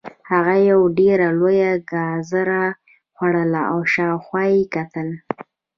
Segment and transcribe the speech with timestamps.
[0.31, 2.63] هغه یوه ډیره لویه ګازره
[3.15, 5.07] خوړله او شاوخوا یې کتل